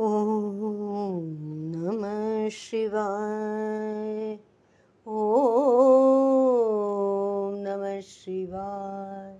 [0.00, 1.28] ઓમ
[1.72, 2.04] નમ
[2.50, 4.38] શિવાય
[5.06, 6.00] ઓમ
[7.60, 9.38] નમ શિવાય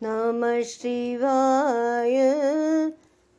[0.00, 2.34] નમ શિવાય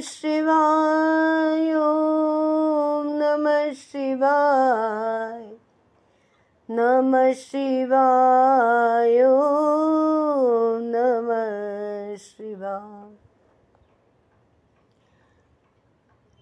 [0.00, 5.33] શિવાય ઓમ નમ શિવાય
[6.68, 9.28] નમ શિવાય
[10.80, 11.28] નમ
[12.16, 13.12] શિવાય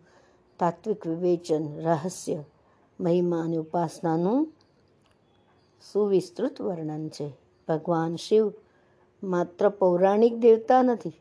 [0.59, 2.43] તાત્વિક વિવેચન, રહસ્ય,
[2.99, 4.53] મહિમા અને ઉપાસનાનું
[5.91, 7.27] સુવિસ્તૃત વર્ણન છે.
[7.67, 8.53] ભગવાન શિવ
[9.23, 11.13] માત્ર પૌરાણિક દેવતા નથી,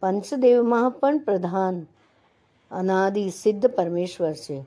[0.00, 1.86] પંચદેવમાં પણ પ્રધાન
[2.70, 4.58] અનાદિ સિદ્ધ પરમેશ્વર છે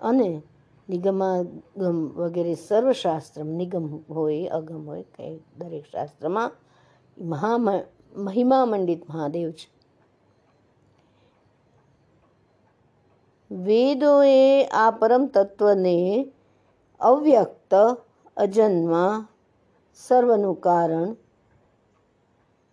[0.00, 0.42] અને
[0.88, 6.50] નિગમાગમ વગેરે સર્વશાસ્ત્ર નિગમ હોય, અગમ હોય, કંઈ દરેક શાસ્ત્રમાં
[7.18, 7.99] મહા મહિમા
[8.64, 9.80] મંડિત મહાદેવ છે.
[13.54, 16.32] વેદોએ આ પરમ તત્વને
[17.00, 17.74] અવ્યક્ત
[18.36, 19.28] અજન્મા,
[19.94, 21.12] સર્વનું કારણ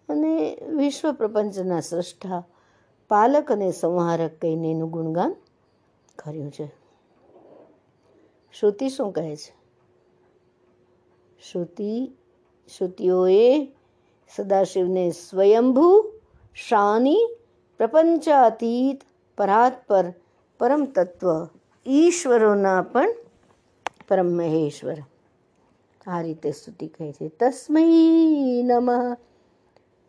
[0.10, 2.44] અને વિશ્વ પ્રપંચના સૃષ્ટા
[3.08, 5.36] પાલક અને સંહારક કહીને એનું ગુણગાન
[6.16, 6.72] કર્યું છે.
[8.60, 9.58] શ્રુતિ શું કહે છે?
[11.52, 12.12] શ્રુતિ,
[12.78, 13.77] શ્રુતિઓએ
[14.36, 16.12] સદાશિવને સ્વયંભૂ
[16.56, 17.36] શાની
[17.78, 19.02] પ્રપંચાતીત
[19.38, 20.14] પરાત્પર
[20.60, 21.48] પરમ તત્વ
[21.86, 23.10] ઈશ્વરોના પણ
[24.08, 25.00] પરમ મહેશ્વર
[26.08, 29.18] આ રીતે સ્તુતિ કહે છે તસ્મૈ નમઃ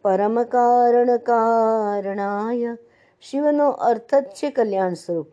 [0.03, 2.77] પરમ કારણ કારણાય
[3.23, 5.29] શિવનો અર્થ જ છે કલ્યાણ સ્વરૂપ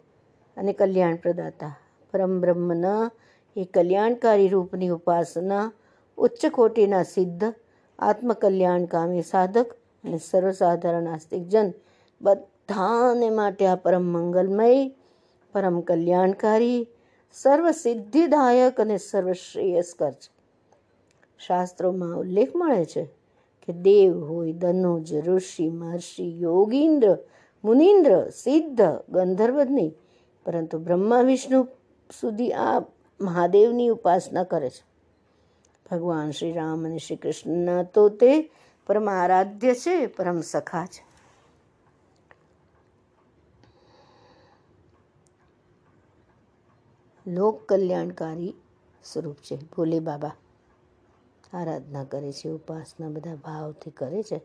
[0.57, 1.75] અને કલ્યાણ પ્રદાતા.
[2.13, 3.12] પરમ બ્રહ્મના
[3.57, 5.71] એ કલ્યાણકારી રૂપની ઉપાસના
[6.18, 7.54] ઉચ્ચ કોટીના સિદ્ધ
[8.00, 11.74] આત્મકલ્યાણકામી સાધક અને સર્વસાધારણ આસ્તિકજન
[12.21, 14.89] બધાને માટે આ પરમ મંગલમય,
[15.51, 16.88] પરમ કલ્યાણકારી
[17.33, 20.36] સર્વ સિદ્ધિદાયક અને સર્વશ્રેયસ્કર છે.
[21.39, 23.03] શાસ્ત્રોમાં ઉલ્લેખ મળે છે
[23.68, 27.18] કે દેવ હોય દનુજ ઋષિ, મહર્ષિ, યોગીન્દ્ર,
[27.63, 29.94] મુનિન્દ્ર, સિદ્ધ ગંધર્વ નહીં
[30.45, 31.63] પરંતુ બ્રહ્મા, વિષ્ણુ
[32.21, 32.80] સુધી આ
[33.21, 34.94] મહાદેવની ઉપાસના કરે છે.
[35.91, 38.51] ભગવાન શ્રી રામ અને શ્રી કૃષ્ણ તો તે
[38.87, 41.05] પરમ આરાધ્ય છે, પરમ સખા છે.
[47.27, 48.53] લોક કલ્યાણકારી
[49.03, 49.55] સ્વરૂપ છે.
[49.55, 50.31] ભોલે બાબા
[51.53, 54.41] આરાધના કરે છે, ઉપાસના બધા ભાવથી કરે છે.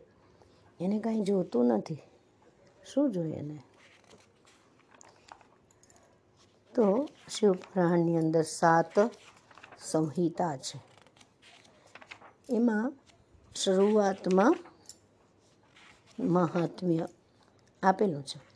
[0.79, 1.97] એને કાંઈ જોતું નથી.
[2.85, 3.59] શું જોઈએ એને?
[6.75, 8.99] તો શિવપુરાણની અંદર સાત
[9.79, 10.90] સંહિતા છે.
[12.51, 12.93] એમાં
[13.55, 14.55] શરૂઆતમાં
[16.19, 17.07] મહાત્મ્ય
[17.83, 18.51] આપેલું છે.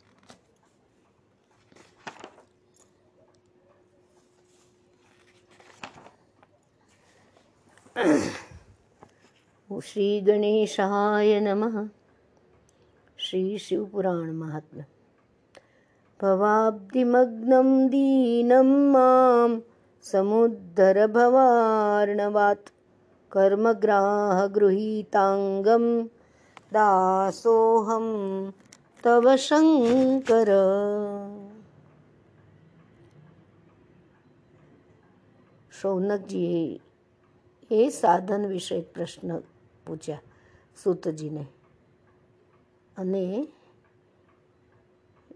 [9.92, 11.88] શ્રી ગણેશાય નમઃ.
[13.18, 14.82] શ્રી શિવપુરાણ મહાત્મ્ય.
[16.20, 19.62] ભવાબ્ધિમગ્નમ દીનમ મામ.
[20.02, 22.75] સમુદ્ધર ભવાર્ણવાત.
[23.32, 25.84] કર્મગ્રાહ ગૃહીતાંગમ
[26.72, 28.06] દાસોહમ
[29.04, 30.50] તવ શંકર
[35.72, 36.80] શૌનકજીએ
[37.70, 39.30] એ સાધન વિશે પ્રશ્ન
[39.86, 40.26] પૂછ્યા
[40.82, 41.44] સૂતજીને
[42.96, 43.24] અને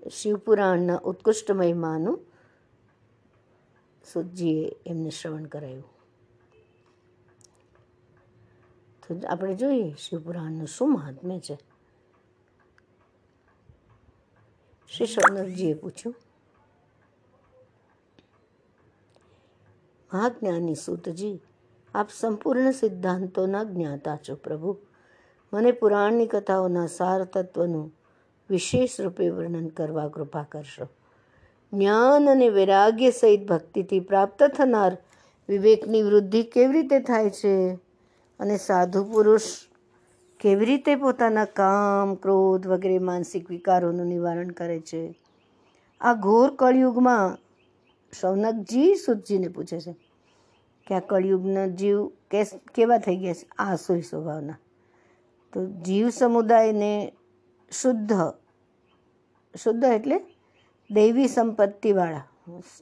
[0.09, 2.19] શિવપુરાણના ઉત્કૃષ્ટ મહિમાનું
[4.05, 6.00] સુતજીએ એમને શ્રવણ કરાયું.
[9.11, 11.59] તો આપણે જોઈએ શિવપુરાણનું શું મહાત્મ્ય છે.
[14.91, 16.15] શ્રી શૌનકજીએ પૂછ્યું,
[20.13, 21.43] મહાજ્ઞાની સૂતજી,
[21.95, 24.79] આપ સંપૂર્ણ સિદ્ધાંતોના જ્ઞાતા છો પ્રભુ.
[25.53, 27.93] મને પુરાણની કથાઓના સાર તત્વનું
[28.51, 30.87] વિશેષ રૂપે વર્ણન કરવા કૃપા કરશો.
[31.73, 34.99] જ્ઞાન અને વૈરાગ્ય સહિત ભક્તિથી પ્રાપ્ત થનાર
[35.49, 37.79] વિવેકની વૃદ્ધિ કેવી રીતે થાય છે?
[38.41, 39.43] અને સાધુ પુરુષ
[40.41, 45.03] કેવી રીતે પોતાના કામ, ક્રોધ વગેરે માનસિક વિકારોનું નિવારણ કરે છે?
[46.01, 47.39] આ ઘોર કળિયુગમાં
[48.21, 49.93] શૌનકજી સુતજીને પૂછે છે
[50.87, 52.07] કે આ કળિયુગના જીવ
[52.75, 53.47] કેવા થઈ ગયા છે?
[53.59, 54.59] આસુરી સ્વભાવના.
[55.53, 56.93] તો જીવ સમુદાયને
[57.73, 58.13] શુદ્ધ
[59.55, 60.21] શુદ્ધ એટલે
[60.91, 62.25] દૈવી સંપત્તિવાળા,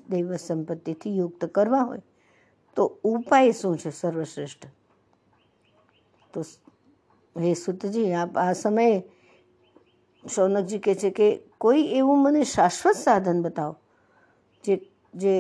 [0.09, 2.03] દૈવ સંપત્તિથી યુક્ત કરવા હોય,
[2.77, 4.67] તો ઉપાય શું છે સર્વશ્રેષ્ઠ?
[6.35, 6.41] તો
[7.37, 8.97] હે સુતજી, આપ આ સમયે
[10.25, 11.29] શૌનકજી કહે છે કે
[11.59, 13.75] કોઈ એવું મને શાશ્વત સાધન બતાવો,
[14.65, 14.75] જે
[15.15, 15.35] જે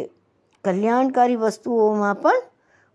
[0.64, 2.46] કલ્યાણકારી વસ્તુઓમાં પણ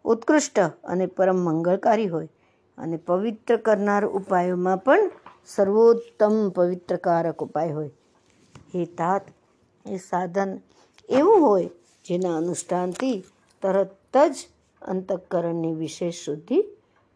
[0.06, 2.30] ઉત્કૃષ્ટ અને પરમ મંગળકારી હોય
[2.78, 5.12] અને પવિત્ર કરનાર ઉપાયોમાં પણ
[5.46, 7.94] સર્વોત્તમ પવિત્રકારક ઉપાય હોય.
[8.74, 9.24] હે તાત,
[9.86, 10.52] એ સાધન
[11.10, 11.70] એવું હોય
[12.06, 13.18] જેના અનુષ્ઠાનથી
[13.64, 14.36] તરત જ
[14.82, 16.60] અંતઃકરણની વિશેષ શુદ્ધિ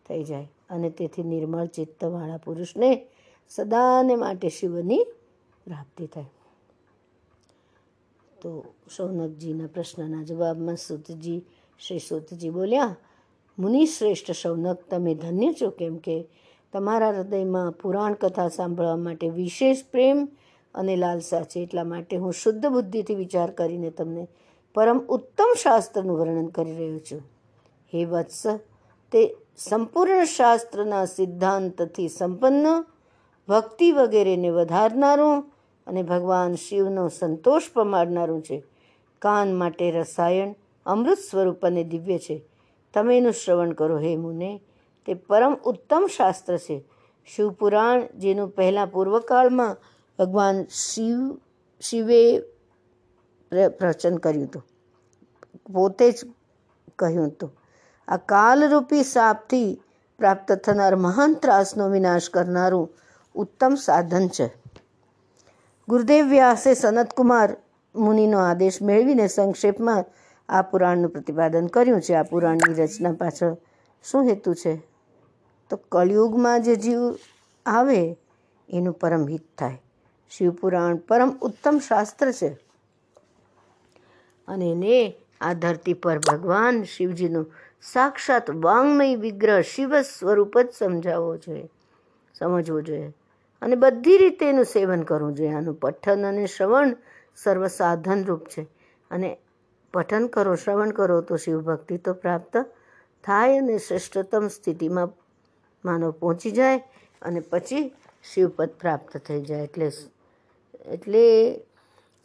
[0.06, 0.50] થઈ જાય.
[0.69, 3.07] અને તેથી નિર્મળ ચિત્તવાળા પુરુષને
[3.49, 5.03] સદાને માટે શિવની
[5.65, 6.25] પ્રાપ્તિ થાય.
[8.41, 8.65] તો
[8.95, 11.45] શૌનકજીના પ્રશ્નના જવાબમાં સુતજી,
[11.79, 12.95] શ્રી સુતજી બોલ્યા,
[13.59, 16.27] મુનિ શ્રેષ્ઠ શૌનક તમે ધન્ય છો કેમ કે
[16.73, 20.27] તમારા હૃદયમાં પુરાણ કથા સાંભળવા માટે વિશેષ પ્રેમ
[20.75, 21.59] અને લાલસા છે.
[21.59, 24.27] એટલા માટે હું શુદ્ધ બુદ્ધિથી વિચાર કરીને તમને
[24.73, 27.21] પરમ ઉત્તમ શાસ્ત્રનું વર્ણન કરી રહ્યો છું.
[27.93, 28.47] હે વત્સ,
[29.11, 32.86] તે સંપૂર્ણ શાસ્ત્રના સિદ્ધાંતથી સંપન્ન,
[33.50, 35.41] ભક્તિ વગેરેને વધારનારું
[35.88, 38.63] અને ભગવાન શિવનો સંતોષ પમાડનારું છે.
[39.20, 40.53] કાન માટે રસાયણ,
[40.86, 42.41] અમૃત સ્વરૂપ અને દિવ્ય છે.
[42.93, 44.62] તમે એનું શ્રવણ કરો, હે મુને.
[45.05, 46.84] તે પરમ ઉત્તમ શાસ્ત્ર છે.
[47.36, 49.77] શિવપુરાણ, જેનું પહેલાં પૂર્વકાળમાં
[50.20, 51.39] ભગવાન શિવ,
[51.81, 52.39] શિવે
[53.70, 54.67] પ્રવચન કર્યું હતું.
[55.74, 56.15] પોતે જ
[57.00, 57.55] કહ્યું હતું.
[58.07, 59.81] આ કાલરૂપી સાપથી
[60.17, 62.89] પ્રાપ્ત થનાર મહાન ત્રાસનો વિનાશ કરનારું
[63.35, 64.53] ઉત્તમ સાધન છે.
[65.89, 67.57] ગુરુદેવ વ્યાસે સનતકુમાર
[67.95, 70.05] મુનિનો આદેશ મેળવીને સંક્ષેપમાં
[70.49, 72.13] આ પુરાણનું પ્રતિપાદન કર્યું છે.
[72.13, 73.55] આ પુરાણની રચના પાછળ
[74.03, 74.75] શું હેતુ છે?
[75.69, 77.15] તો કળિયુગમાં જે જીવ
[77.65, 78.17] આવે
[78.69, 79.81] એનું પરમ હિત થાય.
[80.29, 82.49] શિવપુરાણ પરમ ઉત્તમ શાસ્ત્ર છે.
[84.47, 87.48] અને એને આ ધરતી પર ભગવાન શિવજીનું
[87.84, 91.67] સાક્ષાત વાંગમય વિગ્રહ શિવ સ્વરૂપ જ સમજાવવો જોઈએ,
[92.36, 93.12] સમજવું જોઈએ
[93.62, 95.53] અને બધી રીતે એનું સેવન કરવું જોઈએ.
[95.53, 96.96] આનું પઠન અને શ્રવણ
[97.38, 98.63] સર્વસાધન રૂપ છે.
[99.12, 99.29] અને
[99.94, 102.53] પઠન કરો, શ્રવણ કરો તો શિવભક્તિ તો પ્રાપ્ત
[103.24, 105.13] થાય અને શ્રેષ્ઠતમ સ્થિતિમાં
[105.84, 106.84] માનવ પહોંચી જાય
[107.22, 107.86] અને પછી
[108.24, 109.63] શિવપદ પ્રાપ્ત થઈ જાય.
[109.63, 109.88] એટલે
[110.88, 111.24] એટલે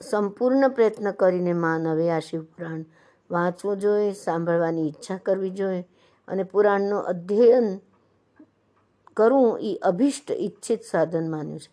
[0.00, 2.82] સંપૂર્ણ પ્રયત્ન કરીને માનવે આ શિવપુરાણ
[3.32, 5.88] વાંચવું જોઈએ, સાંભળવાની ઈચ્છા કરવી જોઈએ
[6.28, 7.78] અને પુરાણનું અધ્યયન
[9.16, 11.70] કરવું એ અભિષ્ટ ઈચ્છિત સાધન માન્યું છે.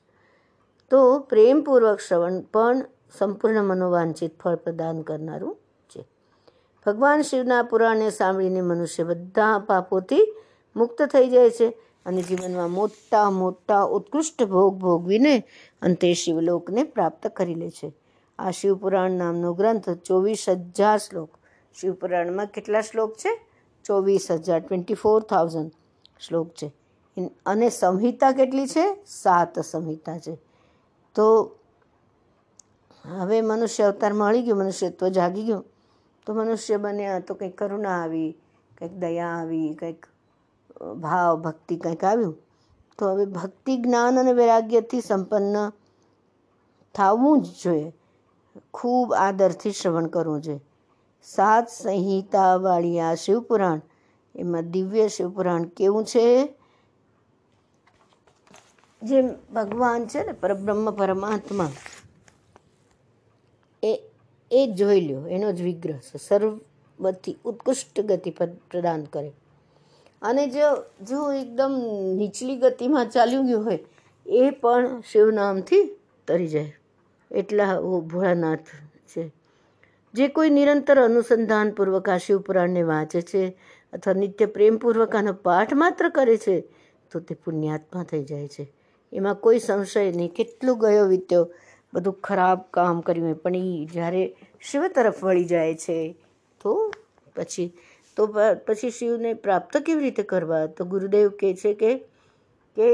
[0.89, 2.85] તો પ્રેમપૂર્વક શ્રવણ પણ
[3.17, 5.55] સંપૂર્ણ મનોવાંછિત ફળ પ્રદાન કરનારું
[5.95, 6.05] છે.
[6.85, 10.35] ભગવાન શિવના પુરાણને સાંભળીને મનુષ્ય બધા પાપોથી
[10.75, 11.69] મુક્ત થઈ જાય છે
[12.05, 15.43] અને જીવનમાં મોટા મોટા ઉત્કૃષ્ટ ભોગ ભોગવીને
[15.81, 17.93] અંતે શિવલોકને પ્રાપ્ત કરી લે છે.
[18.39, 21.38] આ શિવપુરાણ નામનો ગ્રંથ ચોવીસ હજાર શ્લોક
[21.81, 23.45] શિવપુરાણમાં કેટલા શ્લોક છે?
[23.85, 25.71] ચોવીસ હજાર ટ્વેન્ટી ફોર થાઉઝન્ડ
[26.19, 26.71] શ્લોક છે.
[27.45, 29.03] અને સંહિતા કેટલી છે?
[29.07, 30.37] સાત સંહિતા છે.
[31.15, 31.55] તો
[33.05, 35.65] હવે મનુષ્ય અવતાર મળી ગયું, મનુષ્યત્વ જાગી ગયું.
[36.25, 38.37] તો મનુષ્ય બન્યા તો કંઈક કરુણા આવી,
[38.77, 40.05] કંઈક દયા આવી, કંઈક
[41.01, 42.37] ભાવ, ભક્તિ કંઈક આવ્યું.
[42.97, 45.71] તો હવે ભક્તિ, જ્ઞાન અને વૈરાગ્યથી સંપન્ન
[46.95, 47.93] થવું જ જોઈએ.
[48.73, 50.59] ખૂબ આદરથી શ્રવણ કરવું જોઈએ.
[51.23, 53.81] સાત સંહિતાવાળી આ શિવપુરાણ.
[54.35, 56.53] એમાં દિવ્ય શિવપુરાણ કેવું છે?
[59.03, 59.21] જે
[59.53, 61.71] ભગવાન છે ને પરબ્રહ્મ પરમાત્મા,
[63.83, 64.01] એ
[64.51, 66.17] એ જોઈ લ્યો, એનો જ વિગ્રહ છે.
[66.17, 68.29] સર્વથી ઉત્કૃષ્ટ ગતિ
[68.71, 69.31] પ્રદાન કરે.
[70.21, 71.71] અને જો જો એકદમ
[72.17, 73.79] નીચલી ગતિમાં ચાલ્યું ગયું હોય,
[74.27, 75.95] એ પણ શિવનામથી
[76.27, 76.73] તરી જાય.
[77.31, 78.67] એટલા ભોળાનાથ
[79.07, 79.38] છે.
[80.13, 83.41] જે કોઈ નિરંતર અનુસંધાનપૂર્વક આ શિવપુરાણને વાંચે છે
[83.93, 86.55] અથવા નિત્ય પ્રેમપૂર્વક આનો પાઠ માત્ર કરે છે,
[87.11, 88.65] તો તે પુણ્યાત્મા થઈ જાય છે.
[89.13, 90.31] એમાં કોઈ સંશય નહીં.
[90.37, 91.43] કેટલું ગયો વીત્યો,
[91.93, 94.23] બધું ખરાબ કામ કર્યું પણ એ જ્યારે
[94.61, 95.97] શિવ તરફ વળી જાય છે,
[96.61, 96.71] તો
[97.35, 97.69] પછી
[98.17, 98.27] તો
[98.67, 100.65] પછી શિવને પ્રાપ્ત કેવી રીતે કરવા?
[100.67, 101.91] તો ગુરુદેવ કહે છે કે
[102.77, 102.87] કે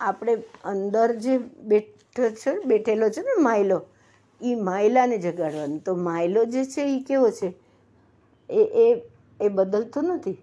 [0.00, 0.34] આપણે
[0.64, 1.38] અંદર જે
[1.70, 3.78] બેઠો છે, બેઠેલો છે ને માયલો
[4.42, 5.78] એ માયલાને જગાડવાનું.
[5.78, 7.54] તો માયલો જે છે એ કેવો છે?
[8.50, 9.02] એ એ
[9.40, 10.38] એ બદલતો નથી?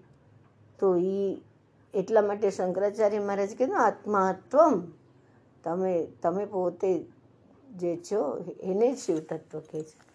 [0.78, 1.36] તો એ
[1.94, 4.82] એટલા માટે શંકરાચાર્ય મહારાજ કીધું આત્માત્વમ.
[5.64, 7.06] તમે તમે પોતે
[7.76, 9.18] જે છો એને જ શિવ
[9.52, 10.10] કહે છે.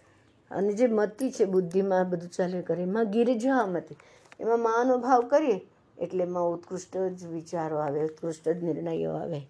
[0.52, 3.96] અને જે મતિ છે બુદ્ધિમાં બધું ચાલે કરે, એમાં ગિરિજા મતિ
[4.40, 5.62] એમાં માનો ભાવ કરીએ,
[5.98, 9.42] એટલે એમાં ઉત્કૃષ્ટ જ વિચારો આવે, ઉત્કૃષ્ટ જ નિર્ણયો આવે.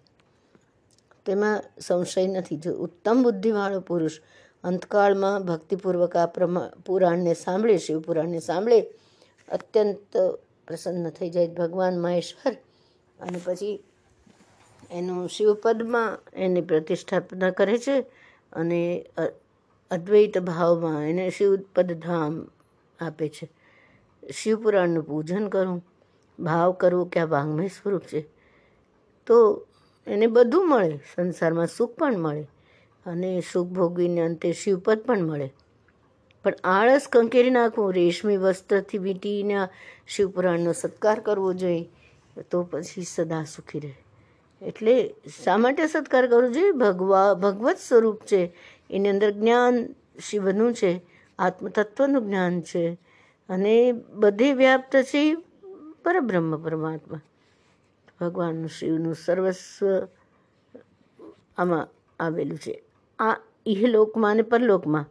[1.26, 2.56] તેમાં સંશય નથી.
[2.56, 4.20] જો ઉત્તમ બુદ્ધિવાળો પુરુષ
[4.64, 8.80] અંતકાળમાં ભક્તિપૂર્વક આ પ્રમા, પુરાણને સાંભળે, શિવપુરાણને સાંભળે,
[9.48, 10.16] અત્યંત
[10.68, 12.52] પ્રસન્ન થઈ જાય ભગવાન મહેશ્વર.
[13.20, 13.82] અને પછી
[14.90, 18.00] એનું શિવપદમાં એની પ્રતિષ્ઠાપના કરે છે
[18.52, 19.06] અને
[19.90, 22.46] અદ્વૈત ભાવમાં એને શિવપદ ધામ
[23.00, 23.48] આપે છે.
[24.32, 25.84] શિવપુરાણનું પૂજન કરવું
[26.40, 28.20] ભાવ કરવું કે આ વાંગ્મય સ્વરૂપ છે.
[29.26, 29.66] તો
[30.06, 32.42] એને બધું મળે, સંસારમાં સુખ પણ મળે
[33.06, 35.52] અને સુખ ભોગવીને અંતે શિવપદ પણ મળે.
[36.44, 39.68] પણ આળસ કંકેરી નાખવું, રેશમી વસ્ત્રથી વીંટીને
[40.08, 41.88] શિવપુરાણનો સત્કાર કરવો જોઈએ,
[42.50, 43.94] તો પછી સદા સુખી રહે.
[44.62, 46.70] એટલે શા માટે સત્કાર કરવો જોઈએ?
[46.70, 48.52] ભગવા, ભગવત સ્વરૂપ છે,
[48.90, 49.86] એની અંદર જ્ઞાન
[50.30, 51.00] શિવનું છે,
[51.38, 52.98] આત્મતત્વનું જ્ઞાન છે
[53.48, 55.34] અને બધે વ્યાપ્ત છે
[56.04, 57.20] પરબ્રહ્મ પરમાત્મા.
[58.20, 60.08] ભગવાનનું શિવનું સર્વસ્વ
[61.58, 61.88] આમાં
[62.20, 62.84] આવેલું છે.
[63.18, 65.04] આ ઇહલોકમાં અને પરલોકમાં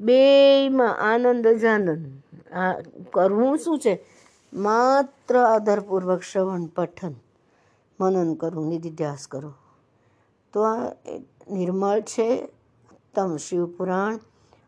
[0.00, 2.22] બેમાં આનંદ જ આનંદ.
[2.52, 2.80] આ
[3.12, 4.04] કરવું શું છે?
[4.52, 7.14] માત્ર આધારપૂર્વક શ્રવણ, પઠન,
[8.00, 9.54] મનન કરવું નિધિધ્યાસ કરો.
[10.52, 10.92] તો આ
[11.50, 12.44] નિર્મળ છે
[12.92, 14.16] ઉત્તમ શિવપુરાણ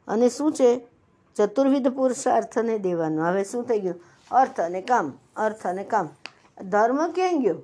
[0.09, 0.87] અને શું છે?
[1.37, 3.25] ચતુર્વિધ પુરુષાર્થને દેવાનું.
[3.25, 4.01] હવે શું થઈ ગયું?
[4.31, 6.09] અર્થ અને કામ, અર્થ અને કામ.
[6.65, 7.57] ધર્મ ક્યાં ગયો?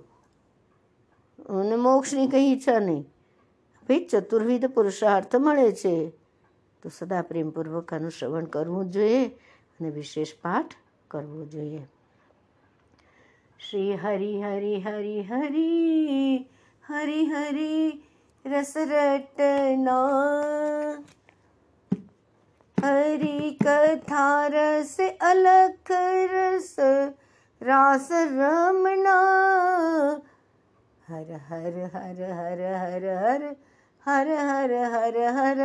[1.47, 3.03] અને મોક્ષની કંઈ ઈચ્છા નહીં.
[3.89, 6.11] ભાઈ ચતુર્વિધ પુરુષાર્થ મળે છે.
[6.83, 9.27] તો સદા પ્રેમપૂર્વક આનું શ્રવણ કરવું જોઈએ
[9.81, 10.75] અને વિશેષ પાઠ
[11.09, 11.87] કરવો જોઈએ.
[13.71, 16.37] શ્રી હરિ હરિ હરિ હરિ
[16.89, 18.03] હરિ હરિ
[18.47, 19.99] રસ રટના
[22.85, 25.93] હરિ કથા રસ અલખ
[26.33, 26.77] રસ,
[27.63, 29.21] રાસ રમણા.
[31.09, 33.43] હર હર હર હર હર હર
[34.07, 35.61] હર હર હર હર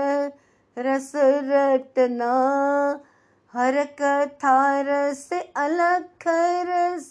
[0.77, 1.07] રસ
[1.45, 2.99] રટના
[3.53, 5.23] હર કથા રસ
[5.55, 6.27] અલખ
[6.67, 7.09] રસ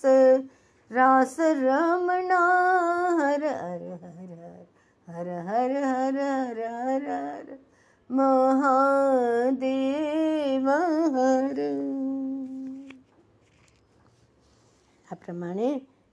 [0.90, 2.44] રાસ રમણા
[3.18, 4.22] હર હર હર
[5.08, 6.16] હર હર હર હર
[6.70, 7.46] હર હર
[8.10, 9.56] મહાદેવ
[11.14, 11.58] હર
[15.08, 15.70] આ પ્રમાણે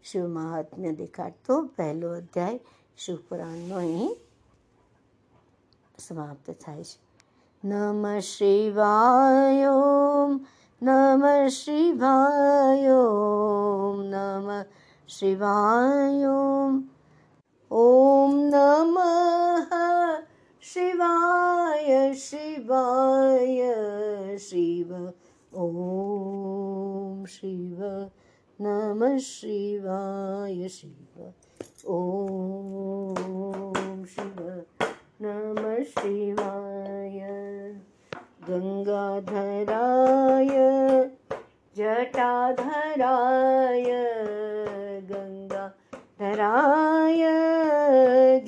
[0.07, 2.59] શિવ મહાત્મ્ય દેખાડતો પહેલો અધ્યાય
[2.97, 4.13] શિવપુરાણનો અહીં
[5.99, 6.97] સમાપ્ત થાય છે
[7.63, 9.73] નમ શિવાય
[10.81, 13.01] નમ શિવાય
[14.05, 14.49] નમ
[15.09, 16.35] શિવાય
[17.71, 18.95] ઓમ નમ
[20.63, 23.73] શિવાય શિવાય
[24.39, 24.93] શિવ
[25.53, 27.81] ઓમ શિવ
[28.59, 31.33] નમ શિવાય શિવ
[31.87, 34.39] ઓમ શિવ
[35.19, 37.35] નમ શિવાય
[38.47, 39.75] ગંગાધરાય
[41.75, 43.11] જટાધરાય
[45.03, 47.35] ગંગાધરાય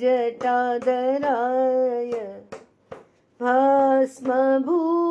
[0.02, 1.30] જટાધરાય
[3.40, 5.09] ભસ્મભૂ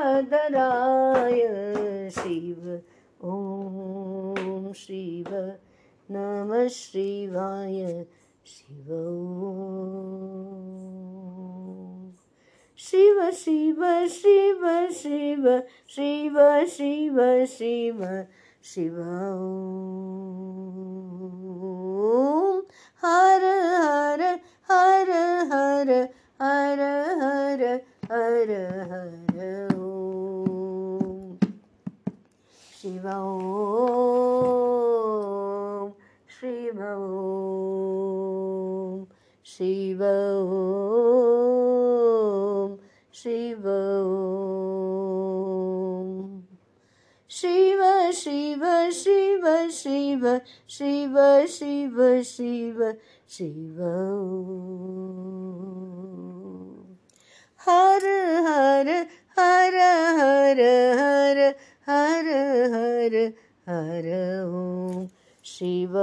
[0.00, 1.40] वदराय
[2.10, 2.68] शिव
[3.30, 5.28] ॐ शिव
[6.08, 8.04] नमः शिवाय
[8.46, 8.88] शिव
[12.78, 14.64] शिव शिव शिव
[15.00, 15.48] शिव
[15.94, 16.38] शिव
[16.76, 17.20] शिव
[17.56, 18.04] शिव
[18.64, 18.96] शिव
[23.02, 23.44] हर
[23.82, 24.22] हर
[24.70, 25.10] हर
[25.52, 25.90] हर
[26.42, 26.80] हर
[27.22, 27.62] हर
[28.10, 28.50] हर
[28.92, 29.69] हर
[32.80, 33.06] ಶಿವ
[34.52, 35.88] ಓಂ
[36.36, 36.78] ಶಿವ
[37.16, 38.94] ಓಂ
[39.46, 40.02] ಶಿವ
[41.40, 42.70] ಓಂ
[43.14, 43.64] ಶಿವ
[44.92, 46.08] ಓಂ
[47.30, 47.82] ಶಿವ
[48.20, 48.64] ಶಿವ
[49.00, 49.44] ಶಿವ
[49.80, 50.24] ಶಿವ
[50.70, 51.16] ಶಿವ
[51.48, 51.98] ಶಿವ
[52.30, 52.78] ಶಿವ
[53.30, 53.78] ಶಿವ
[57.60, 58.04] ಹರ
[58.46, 58.88] ಹರ
[59.36, 59.76] ಹರ
[60.18, 60.60] ಹರ
[61.00, 61.38] ಹರ
[61.90, 62.26] हर
[62.72, 63.14] हर
[63.68, 64.06] हर
[64.48, 65.06] ॐ
[65.44, 65.96] शिव